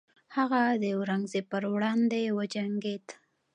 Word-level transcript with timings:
هغه 0.35 0.61
د 0.81 0.83
اورنګزیب 0.97 1.45
پر 1.51 1.63
وړاندې 1.73 2.21
وجنګید. 2.37 3.05